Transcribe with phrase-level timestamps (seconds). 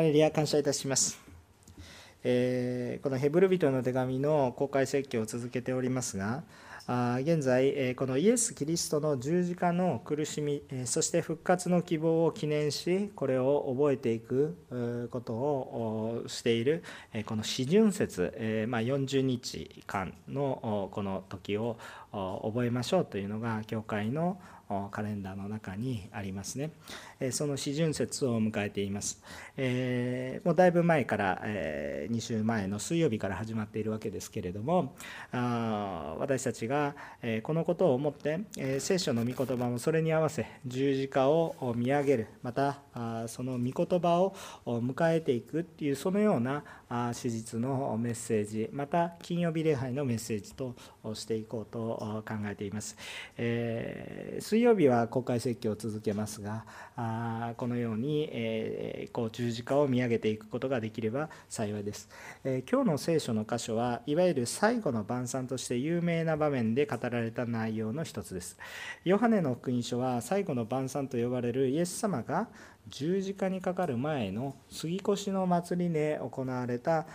[0.00, 1.18] ハレルヤ感謝いたします。
[2.24, 6.42] えー、このヘブル人の手紙の公開説教を続けておりますが、
[6.86, 14.56] あ現在、えこのイエス・キリストの十字架の苦しみ、えそして復活の希望を記念し、これを覚えていく
[15.10, 16.82] ことをしている、
[17.12, 21.76] えこの四旬節、えまあ、40日間のこの時を
[22.10, 24.40] 覚えましょうというのが、教会の
[24.92, 26.70] カレンダーの中にありますね。
[27.30, 29.22] その四旬節を迎えています。
[29.56, 34.94] えー、もうだいぶ前から、えー、2週前の水曜日から始まっているわけですけれども、
[35.32, 44.34] あ私たちが、えー、このことを思って、えー、聖書の御言葉もそれに合わせ十字架を見上げる、またあその御言葉を
[44.66, 50.74] 迎えていくっていうそのようなあ史実のメッセージ、また金曜日礼拝のメッセージと
[51.14, 52.96] していこうと考えています。
[53.36, 56.64] えー、水曜日は公開説教を続けますが、
[56.96, 57.09] あ
[57.56, 62.08] このように、えー、こう十字架を見上げていくことができれば幸いです、
[62.44, 68.58] えー、今日の聖書の箇所はいわゆる最後の晩餐として有名な場面で語られた内容の一つです。
[69.04, 72.48] ヨハネの福音書は最後の晩餐と呼ばれるイエス様が
[72.90, 77.06] 十字架にかかる前の杉越の祭りで行われた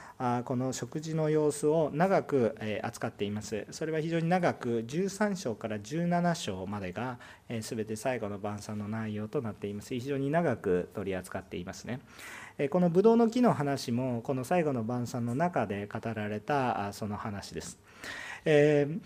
[0.46, 3.68] この食事の様子を長く扱っています。
[3.72, 9.94] それは非常に長く13章から17章までが全て最後の晩餐の内容となっています。
[9.94, 12.00] 非常に長く取り扱っていますね。
[12.70, 17.78] このブドウの木の話もこの最後の晩餐の中で語られたその話です、
[18.46, 19.00] えー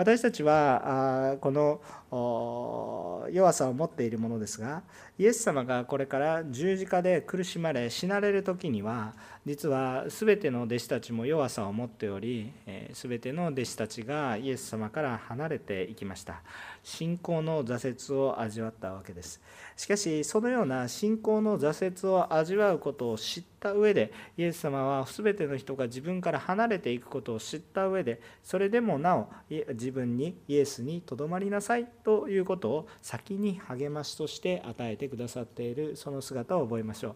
[0.00, 4.82] 私たちはこの弱さを持っているものですが
[5.18, 9.12] イエス様がこれから十字架で苦しまれ死なれる時には
[9.44, 12.50] 実は全ての弟子たちも弱さを持っており
[12.94, 16.42] 全ての弟子たちがイエス様から離れていきました。
[16.82, 19.40] 信仰の挫折を味わったわけです。
[19.76, 29.28] しかしそのような信仰の挫折を味わうことを知った上でイエス様は全ての人が自分から離れていくことを知った上でそれでもなお
[29.70, 37.14] 自分にイエスにとどまりなさいということを先に励ましとして与えてくださっているその姿を覚えましょう。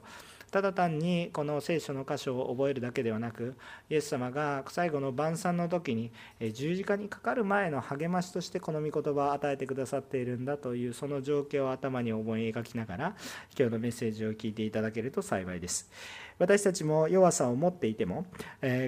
[0.54, 3.56] ただ単にこの聖書の箇所を覚えるだけではなく
[3.90, 6.12] イエス様が最後の晩餐の時に
[6.52, 13.16] 十字架にかかる前の励ましとしてこの御言葉を与えてくださっているんだというその情景を頭に思い描きながら
[13.58, 15.90] 今日のメッセージを聞いていただけると幸いです。
[16.38, 18.26] 私たちも弱さを持っていても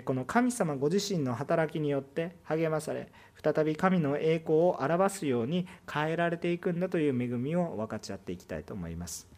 [0.05, 3.09] この神様ご自身の働きによって励まされ
[3.55, 9.29] 再び神の栄光を表すように変えられていくんだという恵みを分かち合っていきたいと思います。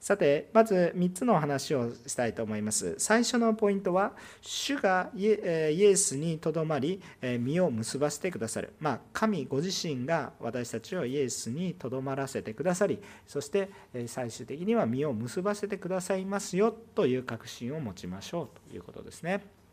[0.00, 2.96] さて、まず3つの話をしたいと思います。
[2.98, 7.00] 最初のポイントは、主がイエスにとどまり、
[7.38, 8.74] 身を結ばせてくださる。
[8.80, 13.70] まあ、神ご自身が私たちをイエスにとどまらせてくださり、そして
[14.06, 19.63] 最終的には身を結ばせてくださいますよという確信を持ちましょうということですね。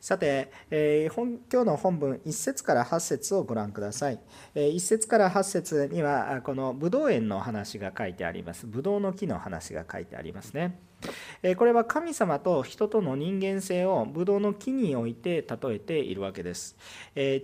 [0.00, 4.18] さて、えー、本今日の本文1節から8節をご覧ください。
[4.54, 8.66] えー、1節から8節にはこのブドウ園の話が書いてあります。
[8.66, 10.78] ブドウの木の話が書いてありますね。
[11.56, 16.76] これは神様と人との人間性をブドウの木において例えているわけです。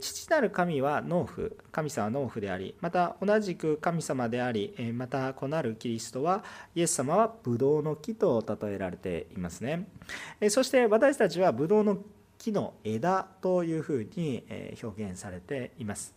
[0.00, 6.44] 父なる神は農夫、神様は農夫であり、また同じく神様であり、また子なるキリストは、
[6.74, 9.88] イエス様はブドウの木と例えられていますね。
[10.48, 11.98] そして私たちはブドウの
[12.46, 14.44] 木の枝というふうに
[14.80, 16.14] 表現されています。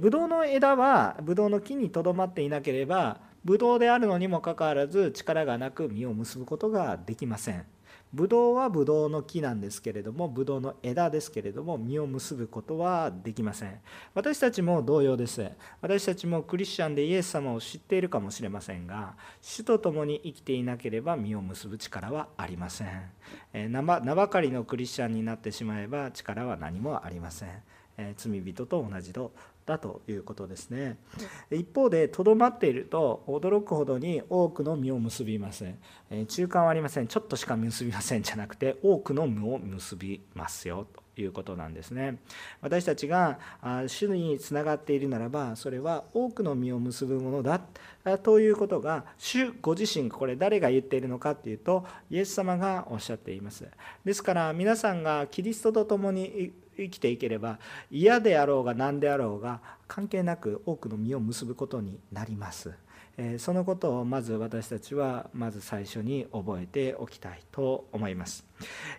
[0.00, 7.66] ブドウの枝はブドウの木にとどまっていなければブドウであるのにもかかわらず力がなく実を結ぶことができません。
[8.12, 13.80] ブドウはブドウの木なんですけれどもブドウの枝ですけれども実を結ぶことはできません。
[14.14, 15.46] 私たちも同様です。
[15.80, 23.70] 私たちもクリスチャンでイエス様を知っているかもしれませんが主と共に生きていなければ実を結ぶ力はありません。
[23.70, 27.50] 名ばかりのクリスチャンになってしまえば力は何もありません。
[28.16, 29.32] 罪人と同じと
[29.66, 30.96] だということですね。
[31.50, 35.78] 一方でとどまっていると驚くほどに多くの実を結びません。
[36.28, 37.08] 中間はありません。
[37.08, 42.18] ちょっとしか結びませんじゃなくて多くの実を結びますよということなんですね。
[42.60, 43.40] 私たちが
[43.88, 47.60] 主につながっているならばそれは多くの実を結ぶものだ
[48.18, 53.66] ということが主ご自身これ誰が言っているのかっていうとイエス様がおっしゃっています。
[54.04, 57.58] ですから皆さんがキリストと共に生きていければ
[57.90, 62.72] 嫌であろうが何であろうが関係なく多くの実を結ぶことになります。
[63.38, 68.44] そのことをまず私たちはまず最初に覚えておきたいと思います。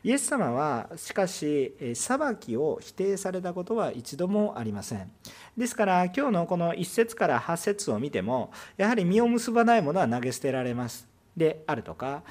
[0.04, 5.12] イエス様はしかし裁きを否定されたことは一度もありません。
[5.56, 11.07] ですから今日のこの1節から8節を見てもやはり実を結ばないものは投げ捨てられます。
[11.38, 12.24] であるとか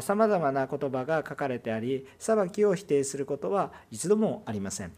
[0.00, 4.92] さまざまな言葉が書かれてあり裁きを否定することは一度もありません。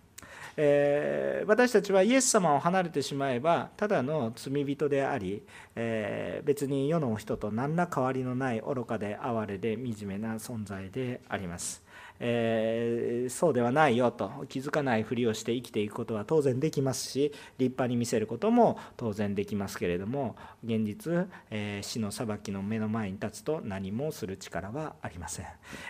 [0.59, 5.43] えー、私たちはイエス様を離れてしまえばただの罪人であり、
[5.75, 11.86] えー、別に世の人と何ら変わりのない愚かで哀れで惨めな存在であります。
[12.21, 25.47] えー、そうではないよと気づかないふりをして生きていくことは当然できますし立派に見せることも当然できますけれども現実、えー、死の裁きの目の前に立つと何もする力はありません、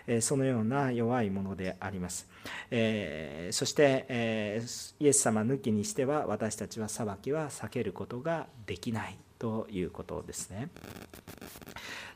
[0.06, 2.28] えー、そのような弱いものであります、
[2.70, 4.62] えそして、え
[5.00, 9.18] イエス様抜きにしては私たちは裁きは避けることができない。
[9.38, 10.70] ということですね。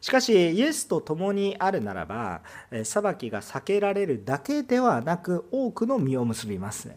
[0.01, 2.41] しかしイエスと共にあるならば
[2.85, 6.91] 裁きが避けられるだけではなく多くの実を結びます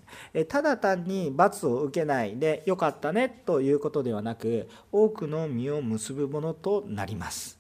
[0.47, 7.59] ただ単に罰を受けないでよかったねということではなく多くの実を結ぶものとなります。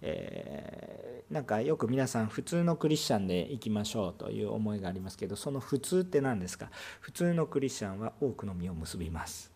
[0.00, 6.70] えー、なんかよく皆さん普通のクリスチャンでいきましょうという思いがありますけどその普通って何ですか？
[7.00, 9.50] 普通のクリスチャンは多くの実を結びます。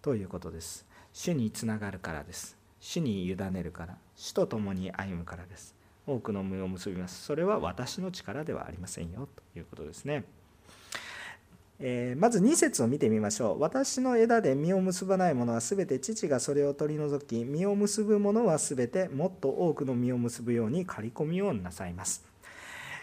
[0.00, 0.86] ということです。
[1.12, 2.56] 主につながるからです。
[2.80, 3.96] 主に委ねるから。
[4.16, 5.74] 主と共に歩むからです。
[6.06, 7.22] 多くの実を結びます。
[7.22, 9.28] それは私の力ではありませんよ。
[9.52, 10.24] ということですね。
[11.82, 13.60] えー、まず2節を見てみましょう。
[13.60, 22.29] 私の枝で実を結ばないものはすべて父がそれを取り除き実を結ぶものはすべてもっと多くの実を結ぶように刈り込みをなさいます。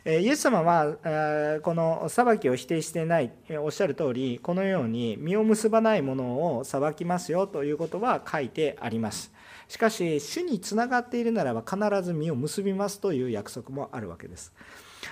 [0.07, 9.33] イエス様はこの裁きを否定してないおっしゃる通りこのように実を結ばないものを裁きますよということは書いてあります。
[9.67, 14.53] しかし主につながっているならば必ず実を結びますという約束もあるわけです、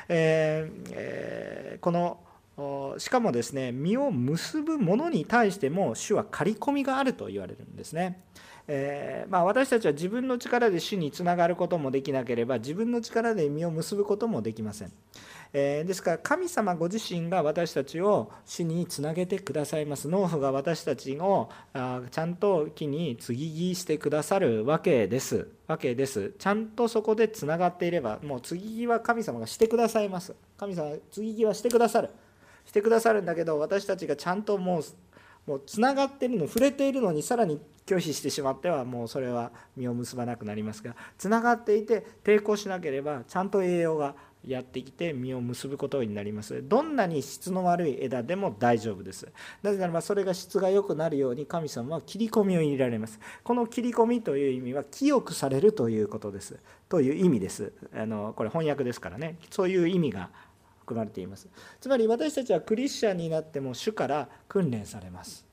[0.08, 2.20] えー、この
[2.98, 8.22] しかもですね実を結ぶものに対しても主は刈り込みがあると言われるんですね。
[8.68, 14.92] えー、まあ、私たちは自分の力で主につながることもできなければ自分の力で実を結ぶこともできません、
[15.54, 20.10] えー、ですから神様ご自身が私たちを主につなげてくださいます。
[20.10, 25.48] 農夫が私たちをあちゃんと木に継ぎ木してくださるわけです。
[25.68, 26.34] わけです。
[26.38, 30.34] ちゃんとそこでつながっていればもう継ぎ木は神様がしてくださいます。
[30.58, 32.10] 神様継ぎ木はしてくださる。
[32.66, 34.84] してくださるんだけど私たちがちゃんともう
[35.48, 44.16] もうつながってるの触れているのにさらに拒否してしまってはもうそれは実を結ばなくなりますがつながっていて抵抗しなければちゃんと栄養が
[44.48, 46.64] やってきて実を結ぶことになります。
[46.68, 49.28] どんなに質の悪い枝でも大丈夫です。
[49.64, 53.20] なぜならばそれが質が良くなるように神様は切り込みを入れられます。
[53.44, 56.58] この切り込みという意味は清くされるということです。
[56.88, 57.74] という意味です。
[57.96, 59.38] あのこれ翻訳ですからね。
[59.50, 60.30] そういう意味が
[60.82, 61.48] 含まれています。
[61.82, 65.46] つまり私たちはクリスチャンになっても主から訓練されます。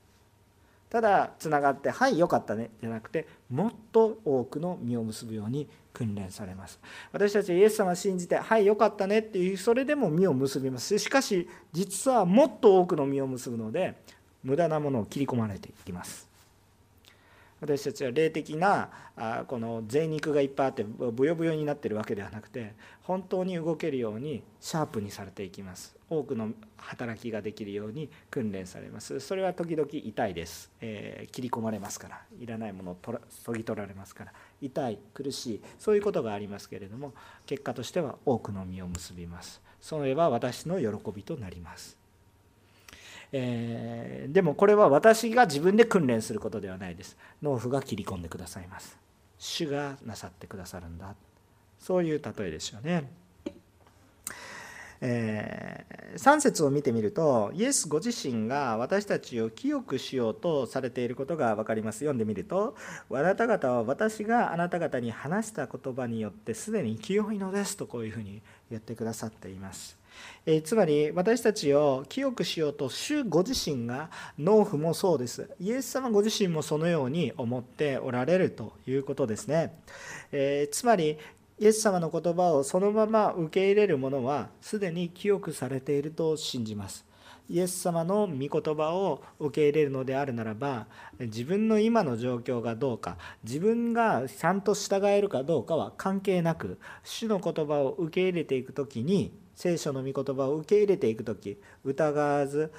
[0.89, 6.79] ただつながって「はいよかったね」じゃなくてもっと多くの実を結ぶように訓練されます。
[7.11, 10.97] 私たちはイエス様を信じて「はいよかったね」っていうそれでも実を結びます。
[10.99, 13.95] しかし実はもっと多くの実を結ぶので
[14.41, 16.29] 無駄なものを切り込まれていきます。
[17.63, 18.89] 私たちは霊的な
[19.47, 22.73] この贅肉がいっぱいあってブヨブヨになってるわけではなくて
[23.03, 25.95] 本当に動けるようにシャープにされていきます。
[26.09, 29.21] 多くの働きができるように訓練されます。
[29.21, 32.21] それは時々痛いです、えー、切り込まれますから。
[32.37, 32.97] いらないものを
[33.29, 34.33] そぎ取られますから。
[34.61, 35.61] 痛い苦しい。
[35.79, 37.13] そういうことがありますけれども
[37.45, 39.61] 結果としては多くの実を結びます。
[39.79, 42.02] それは私の喜びとなります。
[43.35, 47.17] えー、でもこれは私が自分で訓練することではないです。
[47.41, 48.97] 農夫が切り込んでくださいます。
[49.39, 51.15] 主がなさってくださるんだ。
[51.79, 53.11] そういう例えですよね。
[55.01, 55.82] えー、
[56.15, 61.99] 3節を見てみるとイエスご自身が私たちを清くしようとされていることが分かります。
[61.99, 62.75] 読んでみると
[63.11, 69.97] あなた方は私があなた方に話した言葉によってすでに清いのですとこういうふうに言ってくださっています。
[70.45, 75.49] えつまり私たちを清くしようと主ご自身が農夫もそうです。
[75.59, 79.75] イエス様ご自身もそのように思っておられるということですね、
[80.31, 81.17] えー、つまり
[81.59, 87.05] イエス様の言葉をそのまま受け入れる者はすでに清くされていると信じます。
[87.49, 90.87] イエス様の御言葉を受け入れるのであるならば
[91.19, 102.71] 自分の今の状況がどうか自分がちゃんと従えるかどうかは関係なく主の言葉を受け入れていく時に聖書の御言葉を受け入れていく時疑わず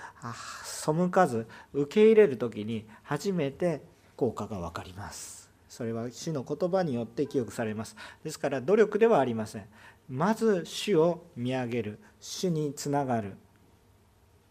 [0.65, 3.83] 背かず受け入れる時に初めて
[4.17, 5.44] 効果が分かります。
[5.75, 7.97] それは主の言葉によって記憶されます。
[8.23, 9.65] ですから努力ではありません。
[10.09, 11.99] まず主を見上げる。
[12.21, 13.33] 主につながる。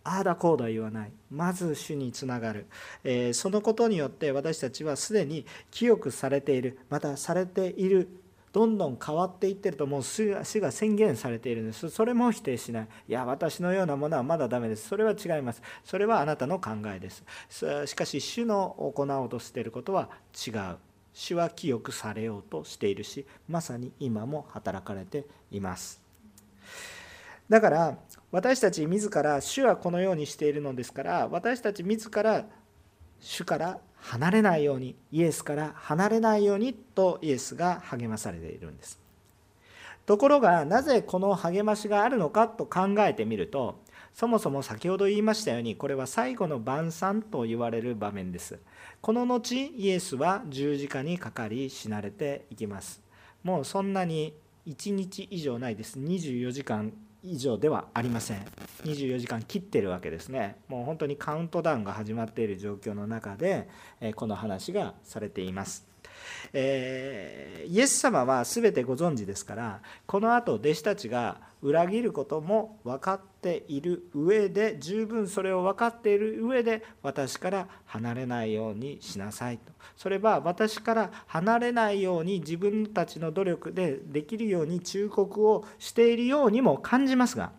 [0.03, 1.13] ああだこうだ言わない。
[1.31, 2.65] まず主につながる、
[3.05, 6.77] えー、そのことによって私たちはすでに清くされている。
[6.89, 8.09] またされている。
[8.51, 11.89] どんどん変わっていってるともう死が宣言されているんです。
[11.89, 12.87] それも否定しない。
[13.07, 14.89] いや私のようなものはまだダメです。
[14.89, 15.61] それは違います。
[15.85, 17.23] それはあなたの考えです。
[17.85, 20.09] しかし主の行おうとしていることは
[20.45, 20.75] 違う。
[21.13, 26.01] 主は清くされようとしているしまさに今も働かれています。
[27.49, 27.97] だから
[28.31, 32.45] 私たち自ら主はこのようにしているのですから私たち自ら
[33.19, 38.99] 主から離れないようにイエスから離れないようにとイエスが励まされているんです。
[40.05, 43.79] ところがなぜこの励ましがあるのかと考えてみると
[44.13, 48.59] そもそも先ほど言いましたようにこれは最後の晩餐と言われる場面です。
[49.01, 53.01] この後イエスは十字架にかかり死なれていきます。
[53.43, 54.35] もうそんなに
[54.67, 55.99] 1日以上ないです。
[55.99, 56.93] 24時間
[57.23, 58.45] 以上ではありません。
[58.83, 60.57] 24時間切ってるわけですね。
[60.67, 63.67] もう本当にカウントダウンが始まっている状況の中で
[64.15, 65.92] この話がされています。
[66.53, 79.71] えー、イエス様は全てご存知ですからこのあと弟子たちが裏切ることも分かっている上で十分それを分かっている上で私から離れないようにしなさいと。
[79.95, 87.51] それは私から離れないように自分たちの努力でできるように忠告をしているようにも感じますが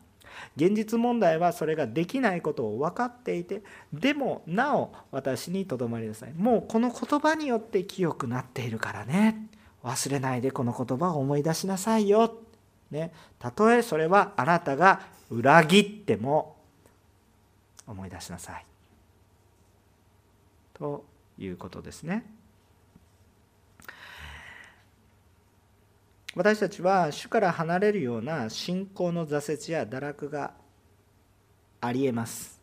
[0.56, 3.62] 現実問題はそれができないことを分かっていて
[3.92, 6.32] でもなお私にとどまりなさい。
[6.34, 9.48] もうこの言葉によって清くなっているからね。
[9.84, 12.34] 忘れないでこの言葉を思い出しなさいよ、
[12.90, 16.56] ね、たとえそれはあなたが裏切っても
[17.86, 18.64] 思い出しなさい。
[20.72, 21.04] と
[21.38, 22.24] いうことですね。
[26.36, 30.52] 私たちは主から離れるような信仰の挫折や堕落が
[31.80, 32.54] ありえます。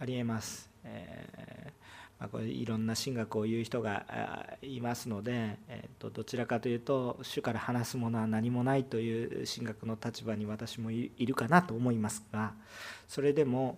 [0.00, 1.70] ありえます、えー、
[2.18, 4.06] まあ、これいろんな神学を言う人が
[4.62, 12.54] いますので、えー、とどちらかというと主から話すものは何もないという神学の立場に私もいるかなと思いますが
[13.08, 13.76] それでも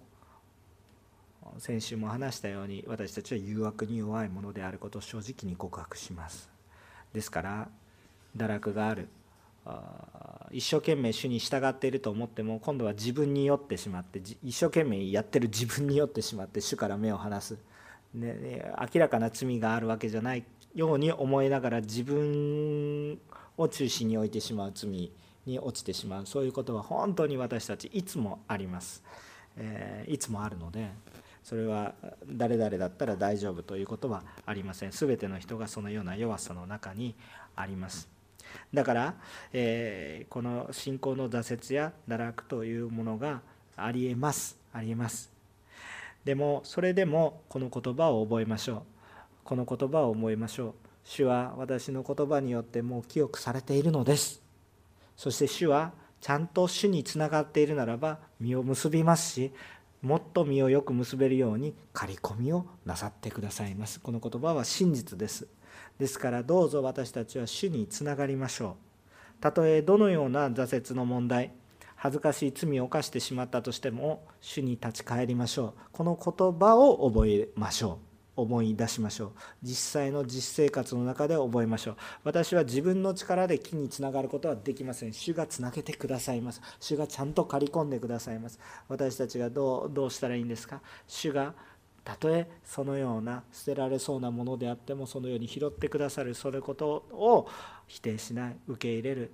[1.58, 6.48] 先週も話したように私たちは誘惑に弱いものであることを正直に告白します。
[7.12, 7.68] ですから
[8.36, 9.08] 堕落がある。
[10.50, 17.56] 一生懸命主に従っていると思っても今度は自分に酔ってしまって一生懸命やってる自分に酔ってしまって主から目を離す、
[18.14, 23.18] ね、明らかな罪があるわけじゃないように思いながら自分
[23.56, 25.12] を中心に置いてしまう罪
[25.46, 26.26] に落ちてしまう。
[26.26, 29.02] そういうことは本当に私たちいつもあります、
[29.56, 30.90] えー、いつもあるので
[31.42, 31.94] それは
[32.26, 34.90] 誰々だったら大丈夫ということはありません。
[34.90, 37.14] 全ての人がそのような弱さの中に
[37.56, 38.11] あります。
[38.72, 39.14] だから、
[39.52, 43.40] えー、この信仰の挫折や堕落というものが
[43.76, 44.58] ありえます。
[44.72, 45.30] ありえます。
[46.24, 48.82] でもそれでもこの言葉を覚えましょう。
[49.44, 50.74] この言葉を覚えましょう。
[51.04, 54.40] 主は私の言葉によってもう記憶されているのです。
[55.16, 59.52] そして主はちゃんと主につながっているならば実を結びますし
[60.00, 64.00] もっと実をよく結べるように刈り込みをなさってくださいます。
[64.00, 65.46] この言葉は真実です。
[65.98, 68.76] ですからどうぞ私たちは主につながりましょ
[69.38, 69.42] う。
[69.42, 71.52] たとえどのような挫折の問題
[71.96, 75.72] 恥ずかしい罪を犯してしまったとしても主に立ち返りましょう。
[75.92, 78.06] この言葉を覚えましょう。
[78.34, 79.30] 思い出しましょう。
[79.62, 81.96] 実際の実生活の中で覚えましょう。
[82.24, 85.12] 私は自分の力で木につながることはできません。
[85.12, 86.62] 主がつなげてくださいます。
[86.80, 88.58] 主がちゃんと刈り込んでくださいます。
[88.88, 90.80] 私たちがどうどうしたらいいんですか？
[91.06, 91.54] 主が
[92.04, 97.48] たとえそのような捨てられそうなものであってもそのように拾ってくださるそれことを
[97.86, 99.30] 否定しない受け入れる。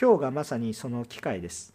[0.00, 1.72] 今日がまさにその機会です。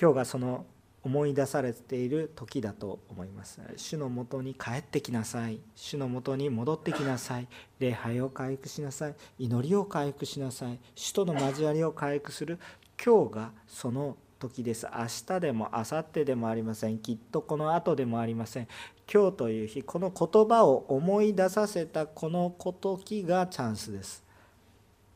[0.00, 0.66] 今日がその
[1.04, 3.60] 思い出されている時だと思います。
[3.76, 5.60] 主のもとに帰ってきなさい。
[5.76, 7.46] 主のもとに戻ってきなさい。
[7.78, 9.14] 礼拝を回復しなさい。
[9.38, 10.78] 祈りを回復しなさい。
[10.94, 12.58] 主との交わりを回復する。
[13.02, 14.16] 今日がその
[14.48, 14.86] 時です。
[14.92, 16.98] 明日でも明後日でもありません。
[16.98, 18.68] きっとこの後でもありません。
[19.10, 24.22] 今日という日この言葉を思い出させたこの時がチャンスです。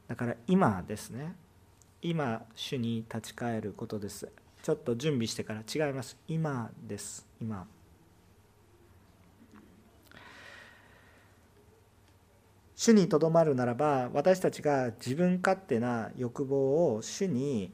[0.06, 1.34] だから今ですね。
[2.00, 4.30] 今主に立ち返ることです。
[4.62, 6.16] ちょっと準備してから違います。
[6.26, 7.26] 今です。
[7.40, 7.66] 今。
[12.74, 17.72] 主にとどまるならば私たちが自分勝手な欲望を主に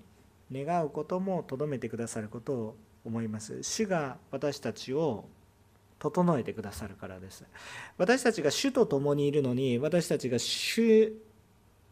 [0.54, 3.62] 願うこともとどめてくださることを思います。
[3.62, 5.24] 主が私たちを
[5.98, 7.44] 整えてくださるからです。
[7.98, 11.12] 私たちが主と共にいるのに私たちが主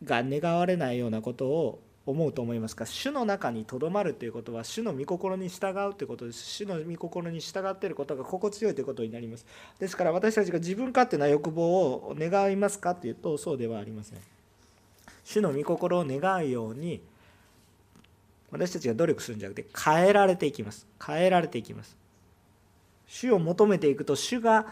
[0.04, 2.84] が願われないようなことを思うと思いますか？
[2.84, 6.42] 主の中にとどまるということは主の御心に従うということです。
[6.44, 9.46] 主の御心に従っていることが心地よいということになります。
[9.78, 14.18] ですから私たちが自分勝手な欲望を願いますかというとそうではありません。
[15.24, 17.00] 主の御心を願うように
[18.52, 20.86] 私たちが努力するんじゃなくて変えられていきます。
[21.04, 21.96] 変えられていきます。
[23.06, 24.66] 主を求めていくと主が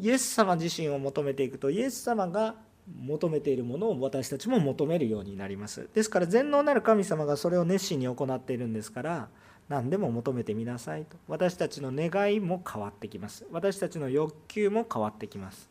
[0.00, 2.54] イエス様自身を求めていくとイエス様が
[3.00, 5.88] 求めているものを私たちも求めるようになります。
[5.94, 9.28] ですから全能なる神様がそれを熱心に行っているんですから
[9.68, 11.16] 何でも求めてみなさいと。
[11.28, 13.46] 私たちの願いも変わってきます。
[13.50, 15.68] 私たちの欲求も変わってきます。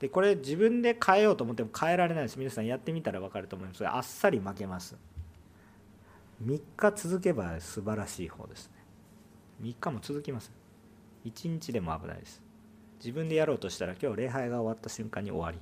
[0.00, 2.38] でこれ自分で変えようと思っても変えられないです。
[2.38, 3.82] 皆さんやってみたら分かると思います。
[3.82, 4.96] があっさり負けます。
[6.44, 8.72] 3日続けば素晴らしい方ですね。
[9.62, 10.52] 3日も続きます。
[11.24, 12.40] 1日でも危ないです。
[13.00, 15.58] 自分でやろうとしたら今日礼拝が終わった瞬間に終わり、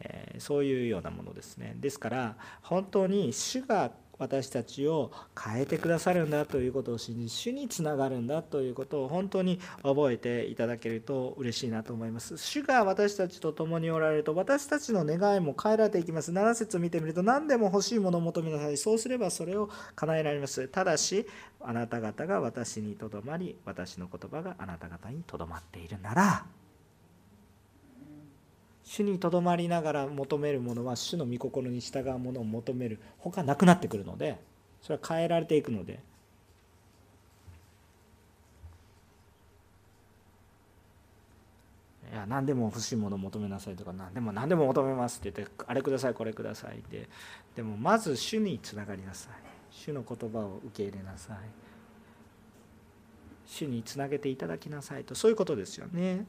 [0.00, 1.74] えー、そういうようなものですね。
[1.80, 12.36] ですから本当に主が私たちを変えてくださるんだということを信じ主につながるんだということを本当に覚えていただけると嬉しいなと思います。
[12.38, 16.32] 主が私たちと共におられると私たちの願いも変えられていきます。
[16.32, 18.76] 7節を見てみると何でも欲しいものを求めなさい。
[18.76, 20.68] そうすればそれを叶えられます。
[20.68, 21.26] ただし
[21.60, 26.44] あなた方が私にとどまり私の言葉があなた方にとどまっているなら
[28.84, 32.98] 主にとどまりながら求めるものは主の御心に従うものを求める。
[33.18, 34.38] ほかなくなってくるので
[34.80, 36.00] それは変えられていくので。
[42.12, 47.08] いや何でも欲しいものを求めなさいとか何でも何でも求めますって言ってあれくださいこれくださいって。
[47.56, 49.32] でもまず主につながりなさい。
[49.70, 51.36] 主の言葉を受け入れなさい。
[53.46, 55.14] 主につなげていただきなさいと。
[55.14, 56.26] そういうことですよね。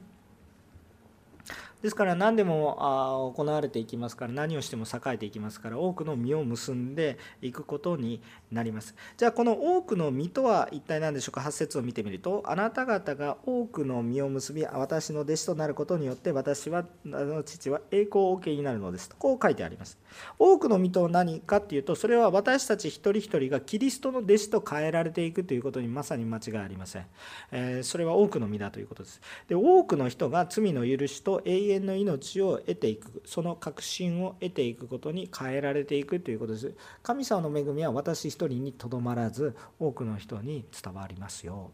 [1.84, 8.94] ですから何でも行われていきますから何をしても栄えていきますから多くの実を結んでいくことになります。
[9.18, 19.98] じゃあこの多くの実とは一体何でしょうか？8節を見てみるとあなた方が多くの実を結び私の弟子となることによって私はの父は栄光を受けになるのですとこう書いてあります。
[20.38, 27.06] 多くの実と何かっていうとそれは私たち一人一人がキリストの弟子と変えられていくということにまさに間違いありません、
[27.52, 29.20] えそれは多くの実だということです。
[29.48, 36.74] で多くの人が罪の許しと永遠の命を得ていくその確信を得ていくことに変えられていくということです。
[37.02, 41.70] 神様の恵みは私一人にとどまらず多くの人に伝わりますよ。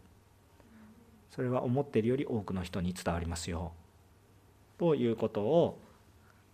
[1.31, 3.73] それは思っているより多くの人に伝わりますよ。
[4.79, 5.79] ということを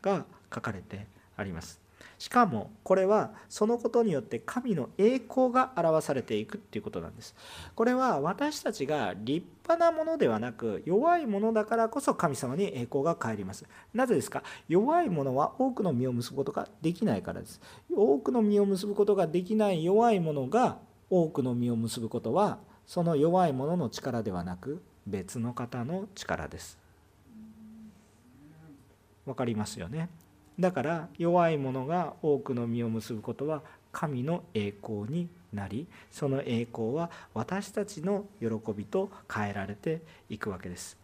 [0.02, 1.06] が書かれて
[1.36, 1.85] あります。
[2.18, 7.34] しかもこれはそのことによって神の栄光が表されていくっていうことなんです。
[7.74, 13.66] これは私たちが立派なものではなく弱いものだからこそ神様に栄光が返ります。
[13.92, 14.42] なぜですか？
[14.68, 17.60] 弱いものは多くの実を結ぶことができないからです。
[17.94, 20.78] 多くの実を結ぶことができない弱いものが
[21.10, 26.78] 多くの実を結ぶことはその弱いものの力ではなく別の方の力です。
[29.26, 30.08] わかりますよね？
[30.58, 40.98] だから弱い者が多くの実を結ぶことは神の栄光になりその栄光は私たちの喜びと変えられていくわけです。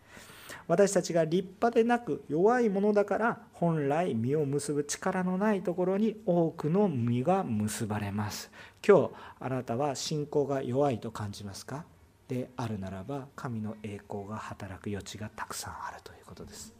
[0.69, 8.51] 私たちが立派でなく弱いものだから本来実を結ぶ力のないところに多くの実が結ばれます。
[8.87, 9.11] 今日
[9.41, 11.85] あなたは信仰が弱いと感じますか？
[12.29, 16.75] であるならば神の栄光が働く余地がたくさんあるということです。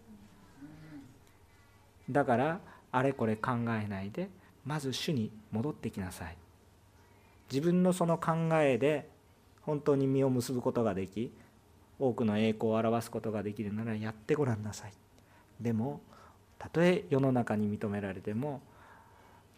[2.11, 2.61] だから
[2.91, 4.29] あれこれ考えないで
[4.65, 6.37] まず主に戻ってきなさい。
[7.51, 9.09] 自分のその考えで
[9.63, 11.33] 本当に実を結ぶことができ
[11.99, 14.93] 多くの栄光を表すことができるならやってごらんなさい。
[15.61, 16.01] でも
[16.59, 18.61] たとえ世の中に認められても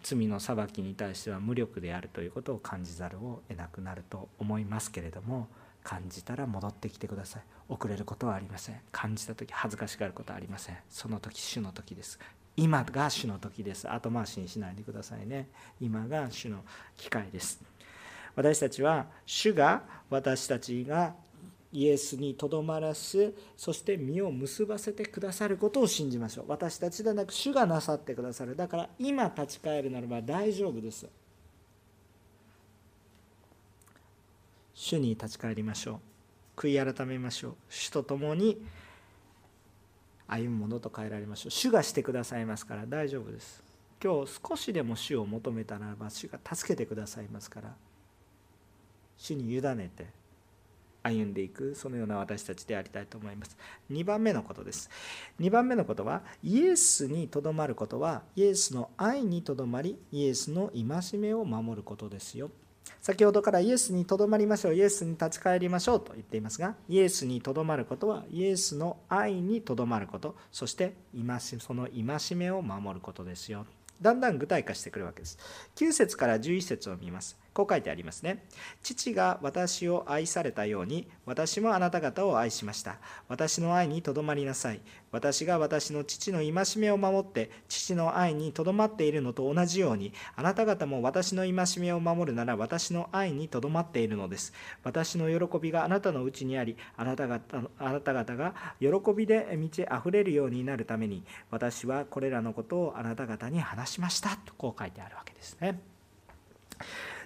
[0.02, 5.48] 罪の裁きに対しては無力であるということを感じざるを得なくなると思いますけれども
[5.82, 7.42] 感じたら戻ってきてください。
[7.68, 8.80] 遅れることはありません。
[8.90, 10.76] 感じた時恥ずかしがることはありません。
[10.88, 12.18] その時主の時です。
[12.56, 13.90] 今が主の時です。
[13.90, 15.48] 後回しにしないでくださいね。
[15.80, 16.64] 今が主の
[16.96, 17.60] 機会です。
[18.36, 21.14] 私たちは主が私たちが
[21.72, 23.34] イエスにとどまらす。
[23.56, 26.44] そして実を結ばせてくださることを信じましょう。
[26.46, 28.54] 私たちではなく主がなさってくださる。
[28.54, 31.08] だから今立ち返るならば大丈夫です。
[34.74, 36.00] 主に立ち返りましょ
[36.56, 36.60] う。
[36.60, 37.54] 悔い改めましょう。
[37.68, 38.64] 主と共に
[40.34, 41.50] 歩むものと変えられましょう。
[41.50, 42.86] 主がしてくださいますから。
[42.86, 43.62] 大丈夫です。
[44.02, 47.74] 今日少しでも主を求めたならば主が助けてくださいますから。
[49.16, 50.08] 主に委ねて
[51.04, 51.76] 歩んでいく。
[51.76, 53.56] そのような私たちでありたいと思います。
[53.92, 54.90] 2番目のことです。
[55.38, 62.50] 2番目のことはイエスにとどまることはイエスの愛にとどまりイエスの戒めを守ることですよ。
[63.04, 64.74] 先ほどからイエスにとどまりましょう。
[64.74, 70.94] イエスに立ち返りましょうと言っていますがイエスにとどまることはイエスの愛にとどまることそして
[71.58, 73.66] その戒めを守ることですよ。
[74.00, 75.38] だんだん具体化してくるわけです。
[75.76, 77.38] 9節から11節を見ます。
[77.54, 78.44] こう書いてありますね。
[78.82, 82.98] 父が私を愛されたように、私もあなた方を愛しました。
[83.28, 84.80] 私の愛にとどまりなさい。
[85.12, 94.52] 私が私の父の戒めを守って、父の愛にとどまっているのと同じように、あなた方も私の戒めを守るなら、私の愛にとどまっているのです。
[94.82, 104.30] 私の喜びがあなたのうちにあり、あなた方あなた方が喜びで満ち溢れるようになるために、私はこれらのことをあなた方に話しました。
[104.44, 105.93] とこう書いてあるわけですね。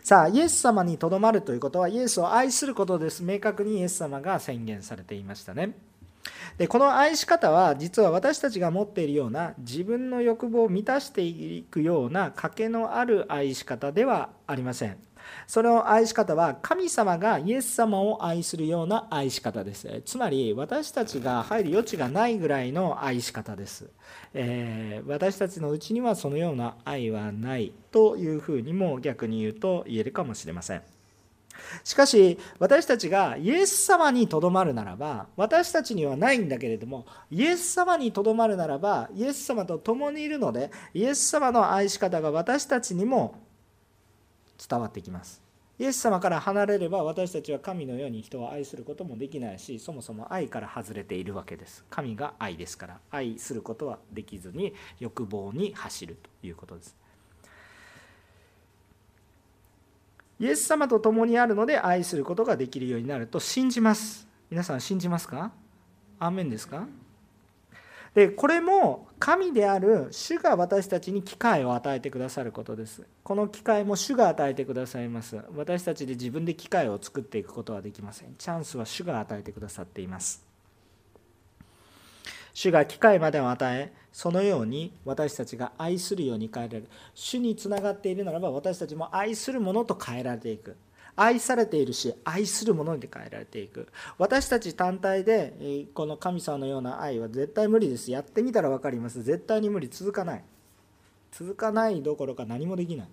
[0.03, 3.23] さあイエス様にとどまるということはイエスを愛することです。
[3.23, 5.75] 明確にイエス様が宣言されていましたね。
[6.57, 14.97] でこの愛し方は実は私たちが持っているような自分の欲望を満たしていくような賭けのある愛し方ではありません。
[15.47, 20.03] その愛し方は神様がイエス様を愛するような愛し方です。
[20.05, 23.89] つまり私たちが入る余地がないぐらいの愛し方です、
[24.35, 30.83] えー、私たちのうちにはそのような愛はないというふうにも逆に言うと言えるかもしれません。
[31.85, 43.35] しかし私たちがイエス様にとどまるならば私たちにはないんだけれどもイエス様にとどまるならばイエス様と共にいるのでイエス様の愛し方が私たちにも
[44.69, 45.43] 伝わってきます。
[45.79, 51.85] イエス様から離れれば私たちは神のように人を愛することもできないしそもそも愛から外れているわけです。
[51.89, 56.97] 神が愛ですから愛することはできずに欲望に走るということです。
[60.41, 64.27] イエス様と共にあるので愛することができるようになると信じます。
[64.51, 65.53] 皆さん信じますか？
[66.19, 66.87] アーメンですか？
[68.27, 73.05] これも神である主が私たちに機会を与えてくださることです。
[73.23, 75.39] この機会も主が与えてくださいます。
[75.55, 78.35] 私たちで自分で機会を作っていくことはできません。
[78.37, 80.45] チャンスは主が与えてくださっています。
[82.55, 86.89] 主が機会までを与えそのように私たちが愛するように変えられる。
[87.15, 90.77] 主につながっているならば私たちも愛するものと変えられていく。
[91.21, 93.89] 愛されているし愛するものに変えられていく。
[94.19, 98.11] 私たち単体でこの神様のような愛は絶対無理です。
[98.11, 99.23] やってみたら分かります。
[99.23, 100.45] 絶対に無理続かない。
[101.33, 103.09] 続かないどころか何もできない。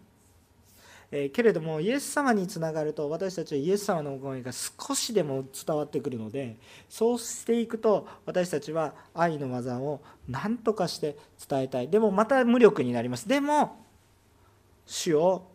[1.12, 6.58] えけれどもイエス様につながると私たちはイエス様の思いが少しでも伝わってくるので
[6.89, 11.89] そうしていくと私たちは愛の技を何とかして伝えたい。
[11.89, 13.28] でもまた無力になります。
[13.28, 13.84] でも
[14.86, 15.55] 主を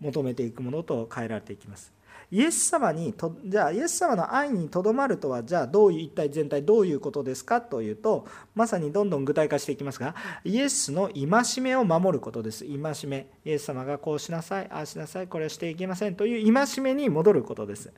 [0.00, 1.96] 求めていくものと変えられていきます。
[2.30, 12.64] イエス様にとじゃあイエス様の愛にとどまるとはじゃあどういう一体全体どういうことですかというとまさにどんどん具体化していきますがイエスの戒めを守ることです。
[12.64, 13.28] 戒め。
[13.44, 17.92] イエス様がこうしなさいああしなさいこれはしていけませんという戒めに戻ることです。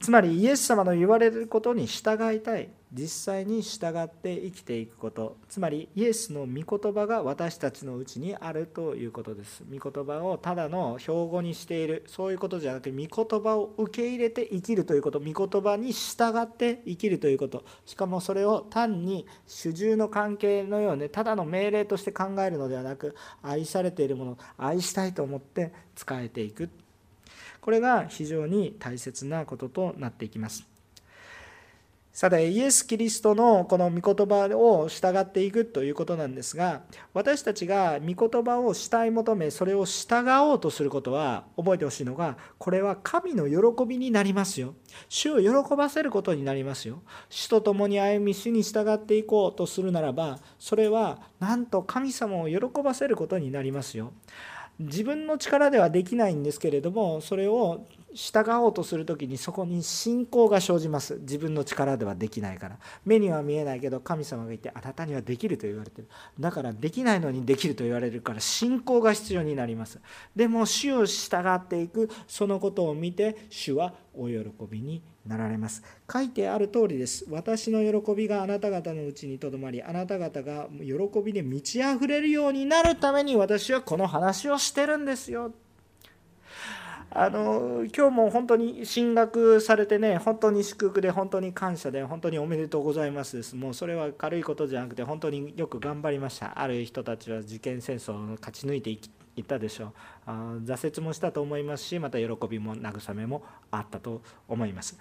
[0.00, 2.68] つまりイエス様の言われることに従いたい。
[2.92, 5.36] 実際に従って生きていくこと。
[5.48, 9.64] つまりイエスの御言葉が私たちのうちにあるということです。
[9.70, 12.04] 御言葉をただの標語にしている。
[12.06, 15.20] そういうことじゃなくて御言葉を受け入れて生きるということ。
[15.20, 17.64] 御言葉に従って生きるということ。
[17.84, 26.70] しかもそれを単に主従の関係のようにただの命令として考えるのではなく愛されているもの愛したいと思って仕えていく。
[27.60, 30.75] これが非常に大切なこととなっていきます。
[32.16, 36.80] さてイエス・キリストのこの御言葉を従っていくということなんですが
[37.12, 44.72] 私たちが御言葉を慕い求めそれを従おうとすることは覚えてほしいのがこれは神の喜びになりますよ。
[45.10, 47.02] 主を喜ばせることになりますよ。
[47.28, 54.14] 主と共に歩み主に従っていこうとするならばそれはなんと神様を喜ばせることになりますよ。
[54.78, 61.18] 自分の力ではできないんですけれどもそれを従おうとする時にそこに信仰が生じます。
[61.20, 62.78] 自分の力ではできないから。
[63.04, 66.08] 目には見えないけど神様がいてあなたにはできると言われてる。
[66.40, 70.00] だからできないのにできると言われるから信仰が必要になります。
[70.34, 75.82] でも主を従っていくそのことを見て主はお喜びになられます。
[76.10, 77.26] 書いてある通りです。
[77.28, 85.52] 私の喜びがあなた方のうちにとどまりあなた方が喜びで満ち溢れるようになるために私はこの話をしてるんですよ。
[87.10, 93.56] あの今日も本当に進学されてね本当に祝福で本当に感謝で本当におめでとうございますです。
[93.56, 96.60] もうそれは軽いことじゃなくて本当によく頑張りました。
[96.60, 99.00] ある人たちは受験戦争を勝ち抜いてい
[99.40, 99.92] ったでしょう。
[100.26, 100.32] あ
[100.64, 104.98] 挫折もしたと思いますしまた喜びも慰めもあったと思います。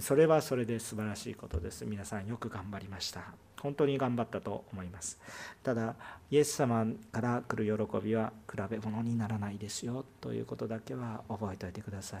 [0.00, 1.86] それはそれで素晴らしいことです。
[1.86, 3.53] 皆さんよく頑張りました。
[3.64, 5.18] 本当に頑張ったと思います。
[5.62, 5.96] ただ
[6.30, 12.20] イエス様から来る喜びは比べ物にならないですよということだけは覚えておいてください。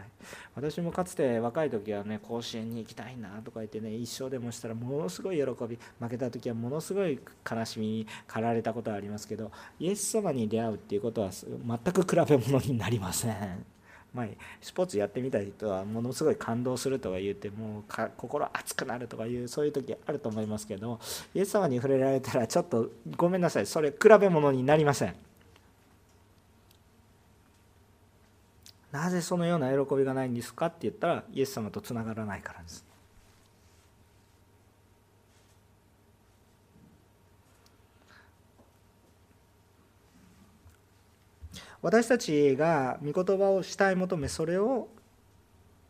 [0.54, 13.73] 私もかつて若い時はね甲子園に行きたいなとか言ってね一生でもしたらものすごい喜び負けた時はものすごい悲しみに駆られたことはありますけどイエス様に出会うっていうことは全く比べ物になりません。
[14.14, 14.26] まあ、
[14.60, 17.82] スポーツやってみた人はものすごい感動するとか言ってもう
[18.16, 21.00] 心熱くなるとかいうそういう時あると思いますけど
[21.34, 23.66] イエス様に触れられたらちょっとごめんなさい。
[23.66, 25.16] それ比べ物になりません。
[28.92, 32.84] なぜそのような喜びがないんですかって言ったらイエス様とつながらないからです。
[41.84, 44.88] 私たちが御言葉をしたい求めそれを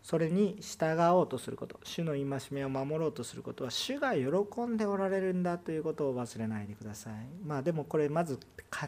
[0.02, 7.12] それに従おうとすること主の戒めを守ろうとすることは主が喜んでおられるんだということを忘れないでください。
[7.46, 8.40] まあでもこれまず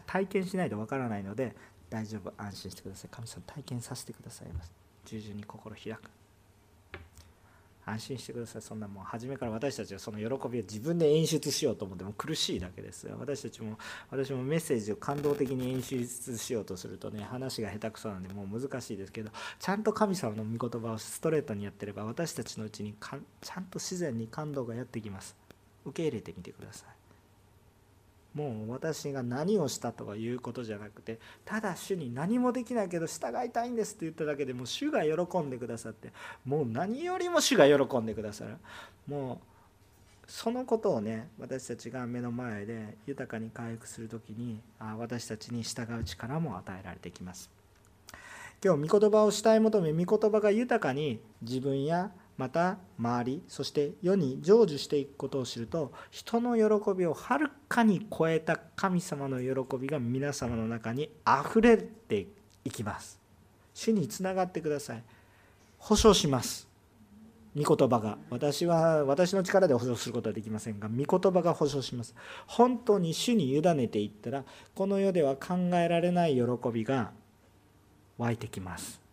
[0.05, 1.55] 体験しないとわからないので
[1.89, 3.09] 大丈夫安心してください。
[3.09, 4.49] 神様体験させてください。
[4.51, 4.73] ます
[5.05, 6.11] 従順に心開く。
[7.87, 8.61] 安心してください。
[8.61, 13.77] そんなもう初めから私たちはその喜びを自分で演出しようと思っても苦しいだけです私たちも
[14.11, 22.93] 私もメッセージを感動的に演出しようとするとね話が下手くそなんでもう難しいですけどちゃんと神様の御言葉をストレートにやってれば私たちのうちに
[23.41, 25.35] ちゃんと自然に感動がやってきます。
[25.85, 26.96] 受け入れてみてください。
[28.37, 36.11] もう私が何をしたとかいうことじゃなくてただ主に何もできないけど従いたいんですって言っただけでもう主が喜んでくださって
[36.45, 38.57] もう何よりも主が喜んでくださる。
[39.07, 44.59] もうそのことをね私たちが目の前で豊かに回復する時に
[44.99, 47.49] 私たちに従う力も与えられてきます。
[48.63, 62.27] 今日御言葉を慕い求め御言葉が豊かに自分やまた周りそして世に成就していくことを知ると人の喜びをはるかに超えた神様の喜びが皆様の中にあふれて
[62.63, 63.19] いきます。
[63.73, 65.03] 主につながってください。
[65.79, 66.67] 保証します。
[67.55, 68.17] 御言葉が。
[68.29, 72.13] 私は私の力で保証することはできませんが御言葉が保証します。
[72.45, 74.43] 本当に主に委ねていったら
[74.75, 77.11] この世では考えられない喜びが
[78.17, 79.06] 湧いてきます。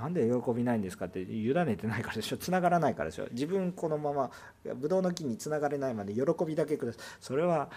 [0.00, 1.04] なんで喜びないんですか？
[1.06, 2.38] って委ねてないからでしょ。
[2.38, 3.26] つながらないからでしょ。
[3.32, 4.30] 自分このまま
[4.76, 7.02] ブドウの木につながれないまで喜びだけください。
[7.20, 7.68] それは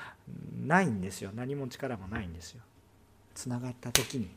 [0.65, 1.31] ないんですよ。
[1.35, 2.61] 何も力もないんですよ。
[3.35, 4.29] つながった時に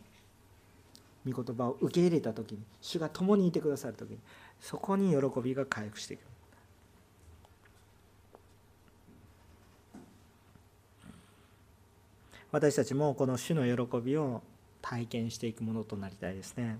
[1.31, 4.18] 御言葉を受け入れた時に主が共にいてくださる時に
[4.61, 6.20] そこに喜びが回復していく
[12.53, 14.42] 私たちもこの主の喜びを
[14.81, 16.79] 体験していくものとなりたいですね。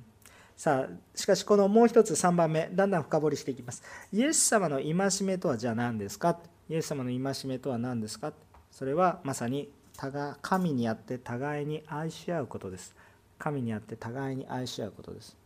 [0.57, 3.83] さあしかしこのもう一つ3番目だんだん深掘りしていきます。
[4.11, 6.39] イエス様の戒めとはじゃあ何ですか？
[6.71, 8.33] イエス様の戒めとは何ですか？
[8.71, 9.71] それはまさに
[10.41, 12.97] 神にあって互いに愛し合うことです。
[13.39, 15.37] 神にあって互いに愛し合うことです。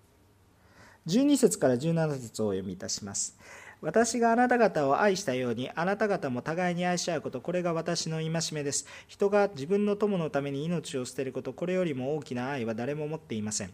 [1.09, 3.37] 12節から17節をお読みいたします。
[3.83, 8.87] 私があなた方を愛したようにあなた方も互いに愛し合うことこれが私の戒めです。
[9.09, 13.71] 人が自分の友のために命を捨てることこれよりも大きな愛は誰も持っていません。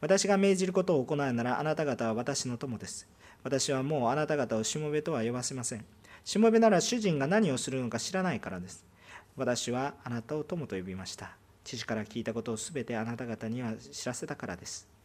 [0.00, 3.08] 私が命じることを行うならあなた方は私の友です。
[3.42, 5.84] 私はもうあなた方をしもべとは呼ばせません。
[6.24, 8.84] しもべなら主人が何をするのか知らないからです。
[9.36, 11.36] 私はあなたを友と呼びました。
[11.64, 14.95] 父から聞いたことをすべてあなた方には知らせたからです。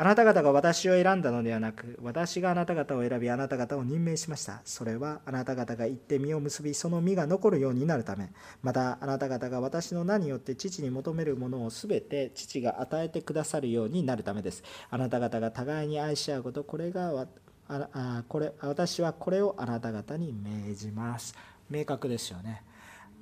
[0.00, 4.62] あなた方が私を選んだのではなく、私があなた方を選び、あなた方を任命しました。
[4.64, 8.32] それはあなた方が行って実を結び、その実が残るようになるため、
[8.62, 14.62] またあなた方が私の名によって父に求めるものをすべて父が与えてくださるようになるためです。
[14.88, 17.26] あなた方が互いに愛し合うこと、これが
[17.68, 21.34] ああこれ私はこれをあなた方に命じます。
[21.68, 22.62] 明確ですよね。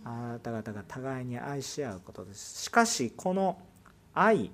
[0.04, 2.62] あなた方が互いに愛し合うことです。
[2.62, 3.58] しかし、この
[4.14, 4.52] 愛、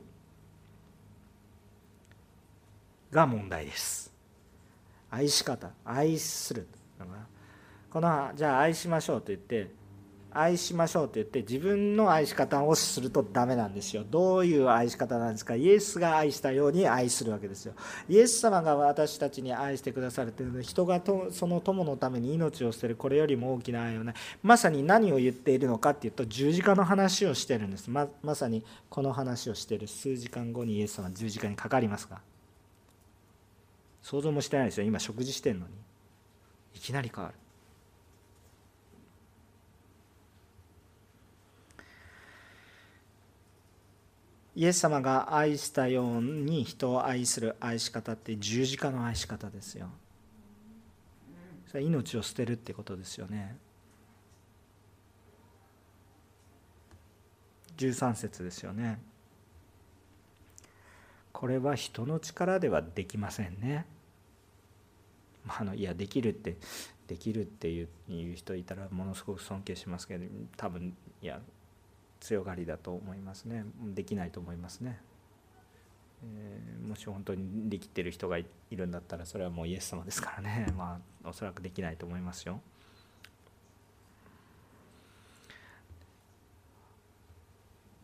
[3.14, 4.12] が問題です。
[5.10, 6.66] 愛し方愛する
[7.88, 9.70] このじゃあ愛しましょうと言って
[10.32, 14.02] 愛しましょうと言って自分の愛し方をするとダメなんですよ。
[14.10, 15.54] どういう愛し方なんですか。
[15.54, 17.74] イエスが愛したように愛するわけですよ。
[18.08, 27.88] イエス様が私たちに愛してくださるというのは人がとその友のために命を捨てるこれよりも大きな愛をないまさに何を言っているのかっていうと十字架の話をしてるんです。
[27.88, 29.86] ままさにこの話をしてる。
[29.86, 32.33] 数時間後にイエス様は十字架にかかりますが。
[34.04, 34.86] 想像もしてないですよ。
[34.86, 35.72] 今食事してんのに。
[36.74, 37.36] いきなり変わる。
[44.56, 49.88] イエス様が愛したように人を愛する愛し方って十字架の愛し方ですよ。
[51.66, 53.56] それは命を捨てるってことですよね。
[57.78, 59.00] 13節ですよね。
[61.32, 63.86] これは人の力ではできませんね。
[65.44, 66.56] まあ、あのいやできるって
[67.06, 70.24] できるっていういう人いたらものすごく尊敬しますけど
[70.56, 71.40] 多分いや
[72.20, 75.00] 強がりだと思いますねできないと思いますね。
[76.22, 82.60] えー、もし本当にできてる人がいるんだったらそれはもうイエス様ですからね まあおそらくできないと思いますよ。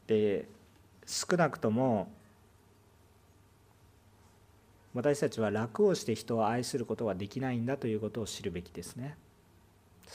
[0.07, 0.49] で
[1.07, 2.13] 少なくとも
[4.95, 9.17] 私たちは楽をして人を愛することはできないんだということを知るべきですね。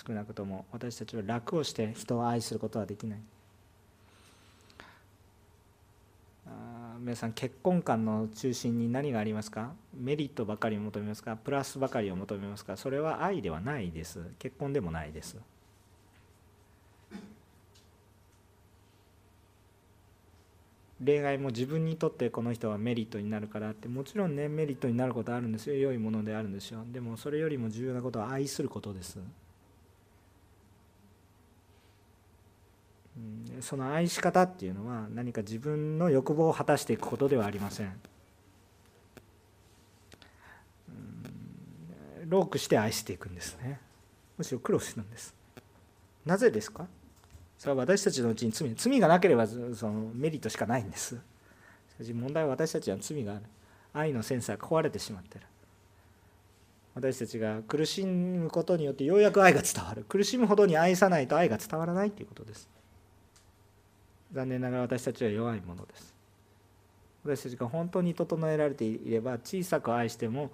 [0.06, 3.20] 少なくとも私たちは楽をして人を愛することはできない。
[7.00, 9.72] 皆さん結婚観の中心に何がありますか？
[9.96, 11.36] メリットばかりを求めますか？
[11.36, 12.78] プラスばかりを求めますか？
[12.78, 14.20] それは愛ではないです。
[14.40, 15.38] 結婚でもないです。
[21.04, 25.76] 恋愛も自分にとってこの人はメリットになるからってもちろんねメリットになることあるんですよ。
[25.76, 26.84] 良いものであるんですよ。
[26.92, 29.20] でもそれよりも重要なことは愛することです。
[33.62, 37.94] その愛し方っていうのは何か自分の欲望を果たしていくことではありません。
[42.28, 43.80] ロークして愛していくんですね。
[44.38, 45.34] むしろ苦労するんです。
[46.26, 46.88] なぜですか？
[47.58, 51.16] それは私たちのうちに罪罪がなければそのメリットしかないんです。
[51.16, 51.20] し
[51.98, 53.42] かし問題は私たちは罪がある。
[53.94, 55.46] 愛のセンサーが壊れてしまってる。
[56.94, 60.06] 私たちが苦しむことによってようやく愛が伝わる。
[60.08, 62.70] 苦しむほどに愛さないと愛が伝わらないということです。
[64.34, 66.16] 残念ながら私たちは弱いものです。
[67.26, 70.52] 私たちが本当に整えられていれば小さく愛しても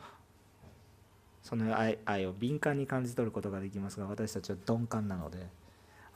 [1.43, 5.47] その愛愛を敏感に感じ取ることができますが私たちは鈍感なので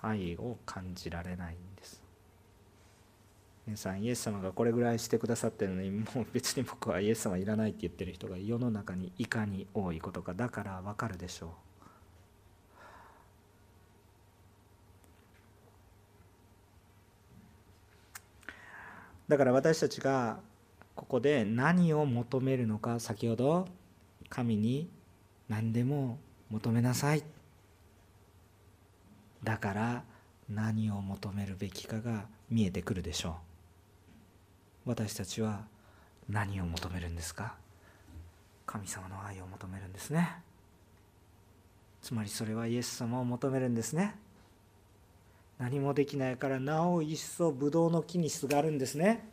[0.06, 2.02] 愛を感じられないんです。
[3.66, 11.50] 皆さんイエス様がこれぐらいしてくださってるのにもう別に僕はイエス様いらないって言ってる人が世の中にいかに多いことかだからわかるでしょう。
[19.28, 20.40] だから私たちが
[20.94, 23.68] ここで何を求めるのか先ほど
[24.30, 24.88] 神に
[25.50, 26.20] 何でも
[26.52, 27.24] 求めなさい。
[29.46, 30.04] だから
[30.50, 33.38] 何を求めるべきかが見えてくるでしょ
[34.86, 34.90] う。
[34.90, 35.66] 私たちは
[36.28, 37.56] 何を求めるんですか？
[38.66, 40.38] 神様の愛を求めるんですね。
[42.02, 44.16] つまりそれはイエス様を求めるんですね。
[45.60, 49.30] 何もできないからなお一層ブドウの木にすがるんですね。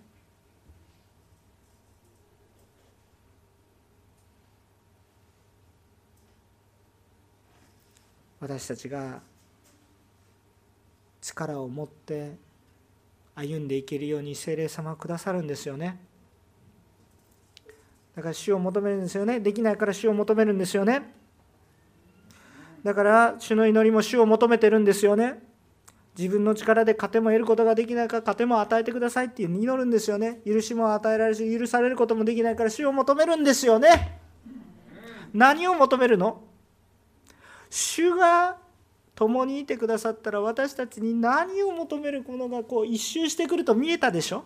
[8.40, 9.22] 私たちが
[11.22, 12.36] 力を持って
[13.34, 15.98] 歩んでいけるように精霊様はくださるんですよね。
[18.14, 19.40] だから主を求めるんですよね。
[19.40, 21.14] できないから主を求めるんですよね。
[22.84, 25.40] だから主の祈りも主を求めてるんですよね。
[26.18, 30.40] 自分の力で糧も得ることができないから糧も与えてくださいって祈るんですよね。
[30.44, 34.18] 許しも与えられるし許されることもできないから主を求めるんですよね。
[35.32, 36.42] 何を求めるの？
[37.70, 38.58] 主が
[39.14, 44.44] 共にいてくださったら私たちに何を求めるものがこう一周してくると見えたでしょ？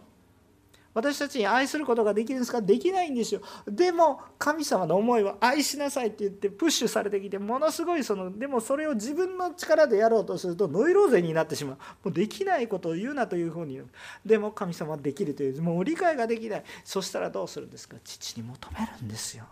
[0.92, 2.62] 私たちに愛することができるんですか？
[2.62, 3.42] できないんですよ。
[3.68, 11.76] でも神様の思いは愛しなさいって言ってプッシュされてきてものすごいそのでもそれを自分の力でやろうとするとノイローゼになってしまう。
[11.76, 13.86] もうできないことを言うなというふうに言う。
[14.24, 15.60] でも神様はできるという。
[15.60, 16.64] もう理解ができない。
[16.82, 17.98] そしたらどうするんですか？
[18.02, 19.44] 父に求めるんですよ。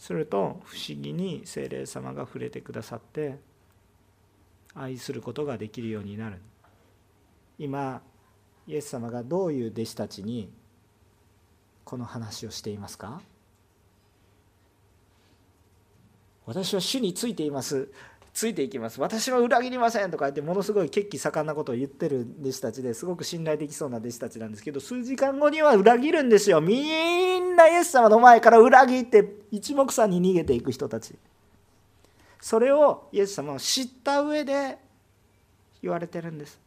[0.00, 3.38] すると不思議に精霊様が触れてくださって
[4.74, 6.38] 愛することができるようになる。
[7.58, 8.00] 今
[8.66, 10.50] イエス様がどういう弟子たちに
[11.84, 13.20] この話をしていますか？
[16.46, 17.92] 私は主についています。
[18.32, 19.00] ついていきます。
[19.00, 26.60] 私は裏切りませんとか言ってものすごい血気盛んなことを言ってる弟子たちですごく信頼できそうな弟子たちなんですけど数時間後には裏切るんですよ。
[26.60, 31.14] みんなイエス様の前から裏切って一目散に逃げていく人たち。
[32.40, 34.78] それをイエス様は知った上で
[35.82, 36.60] 言われてるんです。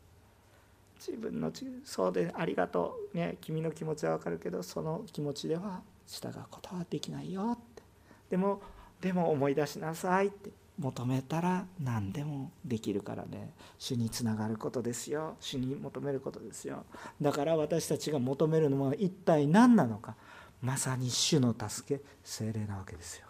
[1.00, 1.52] 自分の
[1.84, 3.18] そうでありがとう。
[3.18, 7.84] ね君の気持ちは分かるけどその気持ちでは従うことはできないよって。
[8.30, 8.62] でも
[9.00, 10.50] でも思い出しなさいって。
[10.80, 13.54] 求めたら何でもできるからね。
[13.78, 15.36] 主につながることですよ。
[15.40, 16.86] 主に求めることですよ。
[17.22, 20.16] だから私たちが求めるのは一体何なのか。
[20.62, 23.28] まさに主の助け精霊なわけですよ。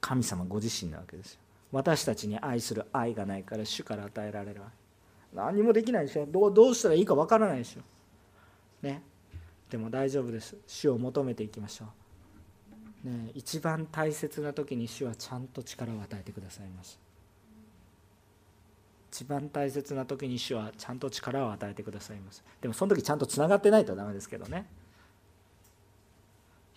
[0.00, 1.40] 神様ご自身なわけですよ。
[1.70, 4.68] 私たちに愛する愛がないから主から与えられる愛。
[5.34, 6.26] 何もできないでしょ。
[6.26, 7.82] どうどうしたらいいかわからないでしょ。
[8.82, 9.02] ね。
[9.70, 10.56] でも大丈夫です。
[10.66, 11.88] 主を求めていきましょう、
[13.04, 16.98] ね、一番大切な時に主はちゃんと力を与えてくださいます。
[19.10, 22.42] 一番大切な時に主はちゃんと力を与えてくださいます。
[22.60, 24.66] でもその時ちゃんとつながってないとダメですけどね。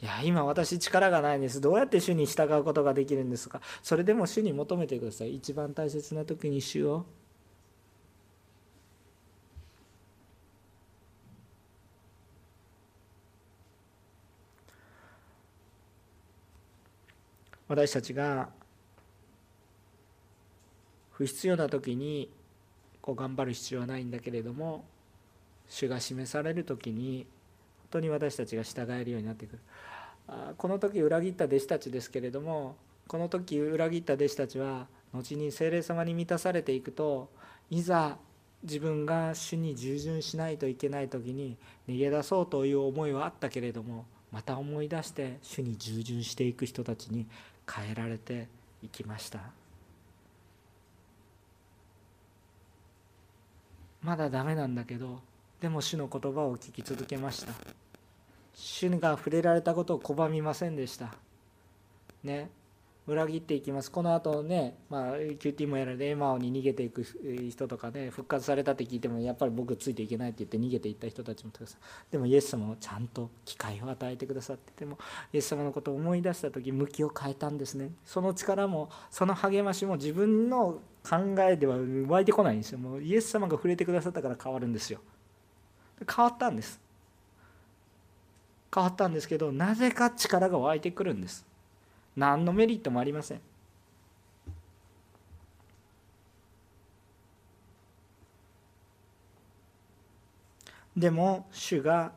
[0.01, 1.61] いや今私力がないんです。
[1.61, 3.61] どうやって主に従うことができるんですか。
[3.81, 5.35] それでも主に求めてください。
[5.35, 7.05] 一番大切な時に主を
[17.75, 18.47] 私たちが
[21.11, 22.29] 不必要な時に
[23.01, 24.85] こう頑張る必要はないんだけれども
[25.67, 27.27] 主が示される時に
[27.77, 29.59] 本当に私たちが従えるようになってくる。
[30.57, 37.29] この時裏切った弟子たちですけれどもこの時裏切った弟子たちは後に精霊様に満たされていくと
[37.69, 38.17] いざ
[38.63, 41.57] 自分が主に従順しないといけない時に
[41.89, 47.25] 逃げ出そうという思いはあったけれどもまた思い出して主に従順していく人たちに
[47.71, 48.47] 変えられて
[48.81, 49.39] いきました。
[54.01, 55.19] まだダメなんだけど
[55.59, 57.53] でも主の言葉を聞き続けました。
[58.53, 61.13] 主が触れられたことを拒みませんでした。
[62.23, 62.49] ね。
[63.07, 63.91] 裏切っていきます。
[63.91, 67.03] この後ねまあ QT もやられてエマオに逃げていく
[67.49, 71.79] 人とかね復活されたって聞いてもやっぱり僕ついていけないって言って逃げていった人たちもたくさん。
[72.09, 74.97] でもイエス様はちゃんと機会を与えてくださってでも
[75.31, 77.91] イエス様のことを思い出した時向きを変えたんですね。
[78.05, 81.77] その力もその励ましも自分の考えでは
[82.07, 82.79] 湧いてこないんですよ。
[82.79, 84.99] もうイエス様が触れてくださったから変わるんですよ。
[86.11, 86.81] 変わったんです。
[88.73, 91.45] 変わったんですけどなぜか力が湧いてくるんです。
[92.15, 93.41] 何のメリットもありません。
[100.95, 102.13] でも主が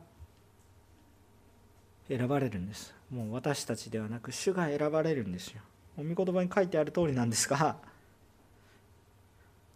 [2.07, 2.93] 選ばれるんです。
[3.11, 5.61] もう私たちではなく主が選ばれるんですよ。
[5.97, 7.75] お御言葉に書いてある通りなんですが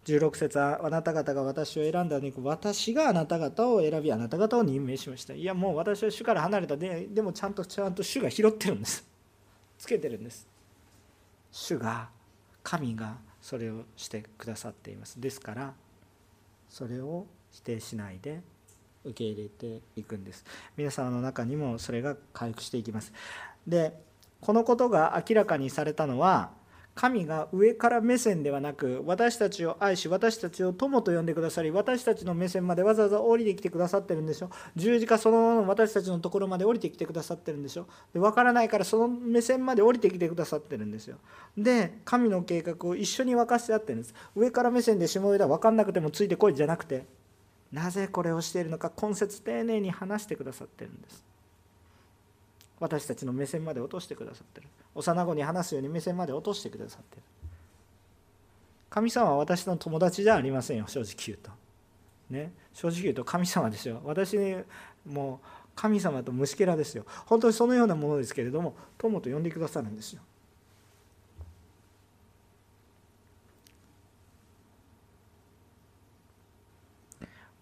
[0.06, 5.34] 16節はあなた方が私を選んだのに私があなた方を選びあなた方を任命しました。
[5.34, 6.78] いやもう私は主から離れた。
[6.78, 9.13] ででもちゃんとちゃんと主が拾ってるんです。
[9.84, 10.48] つけてるんです。
[11.52, 12.08] 主が
[12.64, 15.20] 神がそれをしてくださっています。
[15.20, 15.74] ですから
[16.70, 18.40] それを否定しないで
[19.04, 20.46] 受け入れていくんです。
[20.78, 23.12] 皆様の中にもそれが回復していきます。
[23.68, 23.94] で
[24.40, 26.52] このことが明らかにされたのは
[26.96, 34.52] 神が上から目線ではなく私たちを愛し私たちを友と呼んでくださり私たちの目線までわざわざ降りてきてくださってるんでしょ？
[34.76, 37.88] 十字架そのままの私たちのところまで降りてきてくださってるんでしょ？
[38.14, 41.18] で分からないからその目線まで降りてきてくださってるんですよ。
[41.58, 44.14] で神の計画を一緒に分かしてあってるんです。
[44.36, 47.08] 上から目線で下上だ分かんなくてもついてこいじゃなくて
[47.72, 51.26] なぜこれをしているのか根節丁寧に話してくださってるんです。
[52.80, 54.68] 私たちの目線まで落としてくださってる。
[54.96, 57.24] 幼子に話すように目線まで落としてくださってる。
[58.90, 61.52] 神様は私の友達じゃありませんよ正直言うと。
[62.30, 62.54] ね。
[62.74, 64.02] 正直言うと神様ですよ。
[64.04, 64.38] 私
[65.06, 67.06] もう神様と虫けらですよ。
[67.26, 70.22] 本当にそのようなものですけれども友と呼んでくださるんですよ。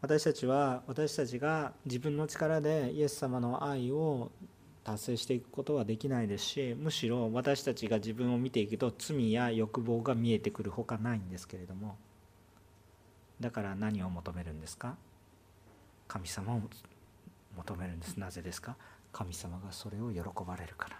[0.01, 4.31] 私たちは私たちが自分の力でイエス様の愛を
[4.83, 11.97] 達成していくことはできないですしむしろ私たちが自分を見ていくと罪や欲望が見えてくるほかないんですけれども。
[13.39, 14.95] だから何を求めるんですか？
[16.07, 16.61] 神様を
[17.57, 18.17] 求めるんです。
[18.17, 18.75] なぜですか？
[19.11, 20.99] 神様がそれを喜ばれるから。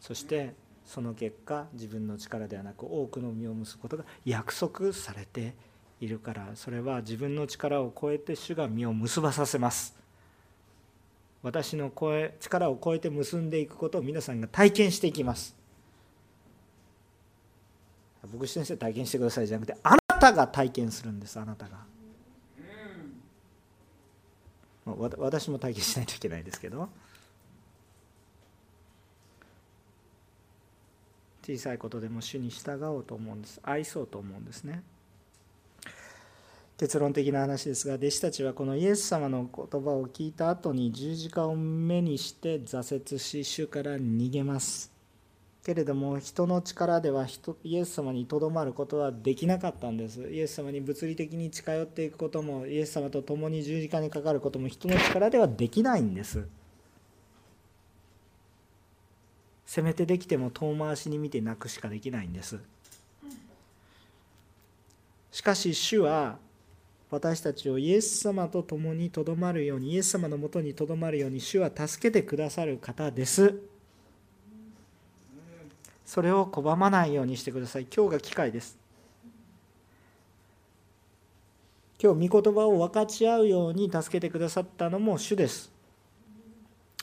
[0.00, 0.54] そして
[0.86, 5.54] その結果自分の力ではなく多くの実を結ぶことが約束されて
[6.00, 6.50] いるから。
[6.54, 9.97] それは自分の力を超えて主が実を結ばさせます。
[11.42, 15.56] 私の声力を超えて結んでいくことを皆さんが体験していきます。
[18.32, 21.38] 牧師先生体験してくださいじゃなくてあなたが体験するんです。
[21.38, 21.78] あなたが、
[25.18, 26.88] 私も体験しないといけないですけど。
[31.42, 33.58] 小さいことでも主に従おうと思うんです。
[33.62, 34.82] 愛そうと思うんですね。
[36.78, 44.92] 結論的な話ですが弟子たちはこのイエス様の言葉を聞いた後に十字架を目にして挫折し主から逃げます。
[45.64, 47.26] けれども人の力では
[47.64, 50.30] イエス様にとどまることはできなかったんです。
[50.30, 56.46] イエス様に物理的に近寄っていくこともイエス様と共に十字架にかかることも人の力ではできないんです。
[59.66, 62.60] せめてできても遠回しに見て泣くしかできないんです。
[65.32, 66.38] しかし主は
[67.10, 73.54] 私たちをイエス様と共にとどまるようにイエス様のもとにとどまるように主は助けてくださる方です。
[76.04, 77.86] それを拒まないようにしてください。
[77.94, 78.78] 今日が機会です。
[82.00, 85.72] 今日御言葉を分かち合うように助けてくださったのも主です。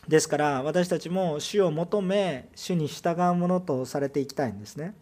[0.07, 4.93] ですから私たちも主を求め主に従うものとされていきたいんですね。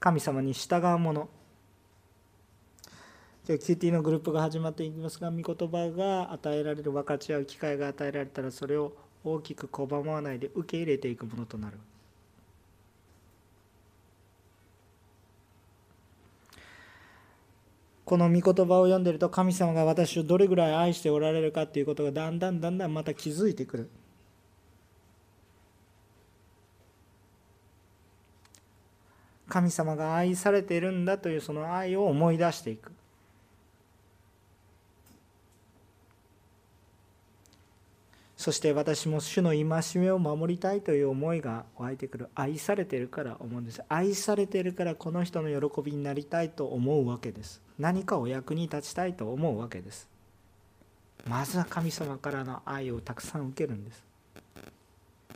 [0.00, 1.28] 神様に従うもの。
[3.48, 8.92] 今日 QT のグループが始まっていきますが御言葉が与えられる分かち合う機会が与えられたらそれを
[9.22, 11.78] 大きく拒まないで受け入れていくものとなる。
[18.04, 23.90] この御言葉を読んでると神様が私をどれぐらい愛しておられるかっていうことがだんだんだんだんまた気づいてくる。
[29.48, 32.90] 神様が愛されているんだというその愛を思い出していく。
[38.46, 39.64] そして私も主の戒
[39.96, 42.28] めを守りたいという思いが湧いてくる。
[42.36, 47.60] 愛されているから思うんです愛されているからこの人の喜びになりたいと思うわけです。
[47.76, 50.08] 何かお役に立ちたいと思うわけです。
[51.28, 54.04] まずは神様からの愛をたくさん受けるんです。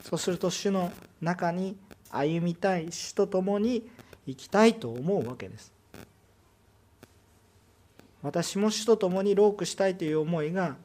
[0.02, 1.76] そうすると主の中に
[2.12, 3.90] 歩みたい主と共に
[4.24, 5.72] 生きたいと思うわけです。
[8.22, 10.76] 私も主と共にロークしたいという思いが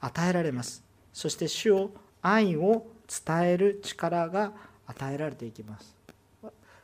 [0.00, 0.88] 与えられます。
[1.12, 1.90] そして主を
[2.22, 2.86] 愛を
[3.26, 4.52] 伝える力が
[4.86, 5.96] 与えられていきます。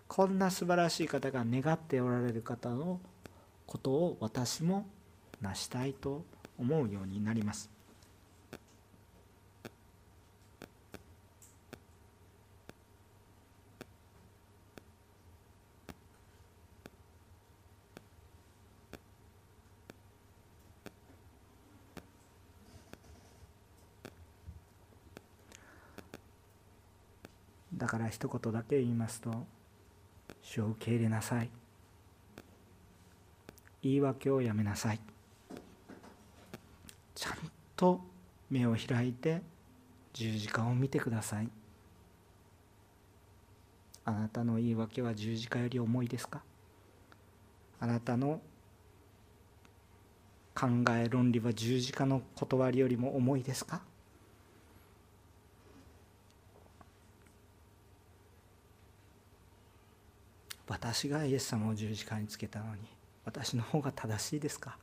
[0.08, 3.00] こんな素晴らしい方が願っておられる方の
[3.66, 4.86] ことを私も
[5.40, 6.24] 成したいと
[6.58, 7.75] 思うようになります。
[27.86, 29.46] だから一言だけ言いますと
[30.42, 31.48] 「主を受け入れなさい」
[33.80, 34.98] 言い訳をやめなさい。
[37.14, 37.34] ちゃん
[37.76, 38.00] と
[38.50, 39.40] 目を開いて
[40.14, 41.48] 十字架を見てください。
[44.04, 46.42] あなたの言い訳は十字架より重いですか？
[47.78, 48.40] あなたの
[50.56, 53.80] 考え論理は十字架の断りよりも重いですか？
[60.68, 62.80] 私がイエス様を十字架につけたのに
[63.24, 64.76] 私の方が正しいですか？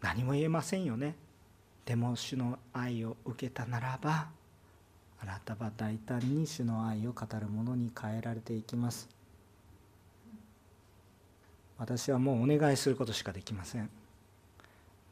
[0.00, 1.16] 何も言えませんよね。
[1.84, 4.28] でも主の愛を受けたならば
[5.20, 9.08] あなたは大胆に主の愛を語るものに変えられていきます。
[11.78, 13.90] 私はもうお願いすることしかできません。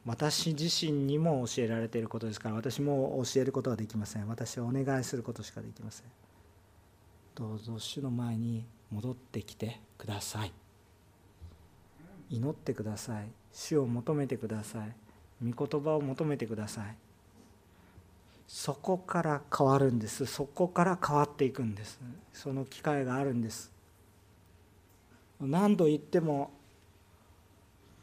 [0.05, 4.27] 私自身にも教えられていることですから私も教えることはできません。
[4.27, 6.05] 私はお願いすることしかできません。
[7.35, 10.53] どうぞ主の前に戻ってきてください。
[12.29, 13.25] 祈ってください。
[13.51, 14.93] 主を求めてください。
[15.43, 16.95] 御言葉を求めてください。
[18.47, 20.25] そこから変わるんです。
[20.25, 21.99] そこから変わっていくんです。
[22.33, 23.71] その機会があるんです。
[25.39, 26.51] 何度言っても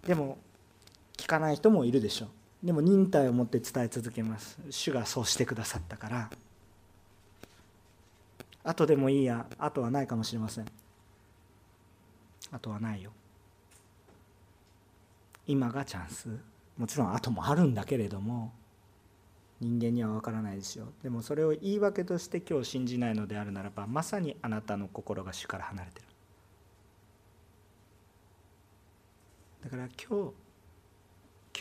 [0.06, 0.38] でも
[1.16, 2.66] 聞かない人もいるでしょう。
[2.66, 4.58] でも忍耐を持って伝え続けます。
[4.70, 6.30] 主がそうしてくださったから。
[8.62, 10.66] 後でもいいや後はないかもしれません。
[12.52, 13.10] 後はないよ。
[15.46, 16.28] 今がチャンス。
[16.76, 18.52] もちろん後もあるんだけれども
[19.60, 20.86] 人間には分からないですよ。
[21.02, 26.06] でもそれを言い訳として今日信じないのであるならばまさにあなたの心が主から離れてる。
[29.64, 30.32] だから今日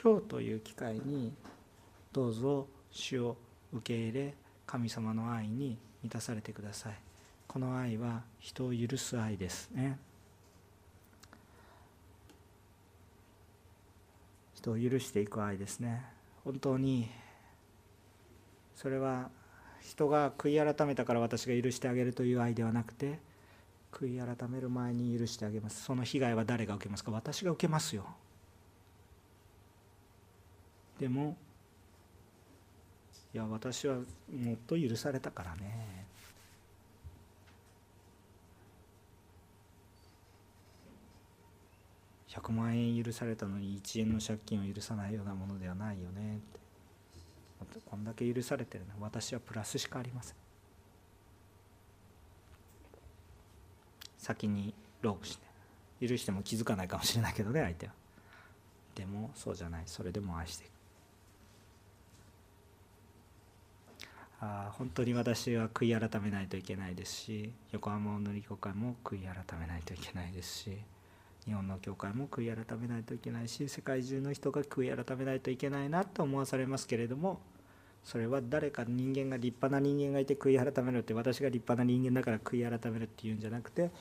[0.02, 1.34] 今日という機会に
[2.14, 3.36] どうぞ主を
[3.74, 4.34] 受け入れ
[4.66, 6.94] 神様の愛に満たされてください。
[7.48, 9.70] この愛は人を許す愛です。
[9.72, 9.98] ね。
[14.54, 16.06] 人を許していく愛ですね。
[16.44, 17.10] 本当に
[18.76, 19.30] それは
[19.82, 23.20] 人が悔い改めたから私が許してあげるという愛ではなくて
[23.92, 25.84] 悔い改める前に許してあげます。
[25.84, 27.12] その被害は誰が受けますか？
[27.12, 28.06] 私が受けますよ。
[31.00, 31.38] でも
[33.34, 36.08] いや私はもっと許されたからね。
[42.30, 46.60] 100万円許されたのに1円の借金を許さないようなものではないよねって。
[47.86, 48.94] こんだけ許されてるの。
[49.00, 50.36] 私はプラスしかありません。
[54.18, 56.08] 先にロークして。
[56.08, 57.94] 許しても気づかないかもしれないけどね相手は。
[58.96, 59.84] でもそうじゃない。
[59.86, 60.79] それでも愛していく。
[64.42, 70.78] あ本当に私は悔い改めないといけないですし横浜を塗り教会も悔い改めないといけないですし
[71.46, 77.42] 日本の教会も悔い改めないといけないし世界中の人が悔い改めないといけないなと思わされますけれども
[78.04, 83.92] それは誰か人間が立派な人間がいて悔い改めるって私が立派な人間だから悔い改めるっていうんじゃなくて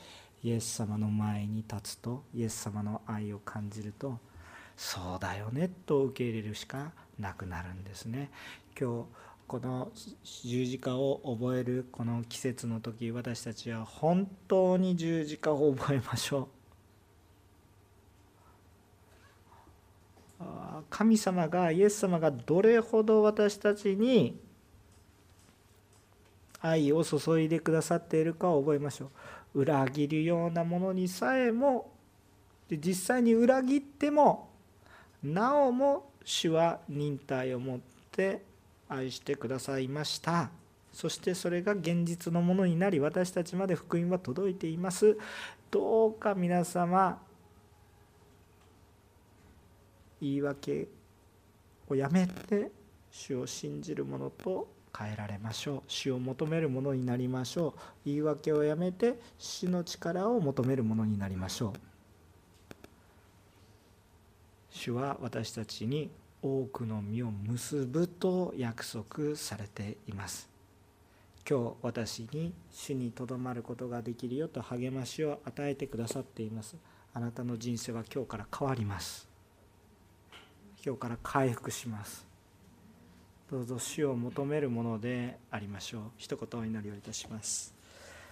[0.41, 4.19] イエス様の前に立つとイエス様の愛を感じると
[4.77, 8.31] そうだよねと受け入れるしかなくなるんですね。
[8.79, 9.05] 今日
[9.49, 9.91] この
[10.23, 16.49] 十字架を覚えるこの季節の時私たちは本当に十字架を覚えましょ
[20.39, 20.43] う。
[20.91, 24.39] 神様がイエス様がどれほど私たちに
[26.61, 29.09] 愛を注いでくださっているかを覚えましょ
[29.55, 29.61] う。
[29.61, 31.91] 裏切るようなものにさえも
[32.69, 34.51] 実際に裏切っても
[35.23, 37.79] なおも主は忍耐を持っ
[38.11, 38.47] て
[38.89, 40.49] 愛してくださいました。
[40.91, 45.17] そしてそれが現実のものになり私たちまで福音は届いています。
[45.71, 47.21] どうか皆様
[50.19, 50.87] 言い訳
[51.87, 52.71] をやめて
[53.11, 54.67] 主を信じる者と
[54.97, 55.81] 変えられましょう。
[55.87, 57.79] 主を求めるものになりましょう。
[58.05, 61.73] 言い訳をやめて主の力を求めるものになりましょう。
[64.71, 66.09] 主は私たちに
[66.41, 70.49] 多くの実を結ぶと約束されています。
[71.49, 76.77] 今日私に主にとどまることができるよと励ましを与えてくださっています。
[77.13, 79.27] あなたの人生は今日から変わります。
[80.85, 82.25] 今日から回復します。
[83.49, 86.01] どうぞ主を求めるものでありましょう。
[86.17, 87.78] 一言お祈りをいたします。